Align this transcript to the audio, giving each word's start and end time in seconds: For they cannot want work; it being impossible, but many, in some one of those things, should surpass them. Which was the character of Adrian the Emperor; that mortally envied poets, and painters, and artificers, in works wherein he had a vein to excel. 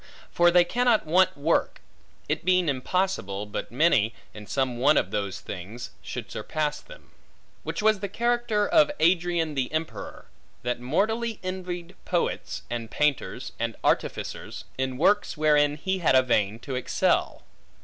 For 0.31 0.49
they 0.49 0.63
cannot 0.63 1.05
want 1.05 1.37
work; 1.37 1.79
it 2.27 2.43
being 2.43 2.67
impossible, 2.69 3.45
but 3.45 3.71
many, 3.71 4.15
in 4.33 4.47
some 4.47 4.77
one 4.79 4.97
of 4.97 5.11
those 5.11 5.39
things, 5.41 5.91
should 6.01 6.31
surpass 6.31 6.81
them. 6.81 7.11
Which 7.61 7.83
was 7.83 7.99
the 7.99 8.09
character 8.09 8.67
of 8.67 8.89
Adrian 8.99 9.53
the 9.53 9.71
Emperor; 9.71 10.25
that 10.63 10.79
mortally 10.79 11.39
envied 11.43 11.93
poets, 12.03 12.63
and 12.67 12.89
painters, 12.89 13.51
and 13.59 13.75
artificers, 13.83 14.65
in 14.75 14.97
works 14.97 15.37
wherein 15.37 15.75
he 15.77 15.99
had 15.99 16.15
a 16.15 16.23
vein 16.23 16.57
to 16.61 16.73
excel. 16.73 17.43